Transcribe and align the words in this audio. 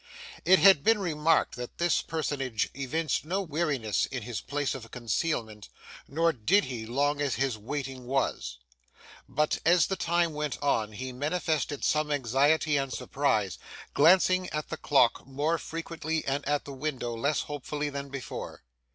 It 0.45 0.57
had 0.57 0.83
been 0.83 0.97
remarked 0.97 1.55
that 1.57 1.77
this 1.77 2.01
personage 2.01 2.69
evinced 2.73 3.23
no 3.23 3.39
weariness 3.43 4.07
in 4.07 4.23
his 4.23 4.41
place 4.41 4.73
of 4.73 4.89
concealment; 4.89 5.69
nor 6.07 6.33
did 6.33 6.63
he, 6.63 6.87
long 6.87 7.21
as 7.21 7.35
his 7.35 7.55
waiting 7.55 8.05
was. 8.07 8.57
But 9.29 9.59
as 9.63 9.85
the 9.85 9.95
time 9.95 10.33
went 10.33 10.57
on, 10.59 10.93
he 10.93 11.11
manifested 11.13 11.83
some 11.85 12.11
anxiety 12.11 12.77
and 12.77 12.91
surprise, 12.91 13.59
glancing 13.93 14.49
at 14.49 14.69
the 14.69 14.77
clock 14.77 15.27
more 15.27 15.59
frequently 15.59 16.25
and 16.25 16.43
at 16.49 16.65
the 16.65 16.73
window 16.73 17.13
less 17.15 17.41
hopefully 17.41 17.89
than 17.91 18.09
before. 18.09 18.63